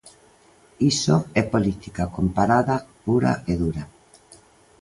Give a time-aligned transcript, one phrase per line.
[0.91, 3.83] Iso é política comparada pura e dura.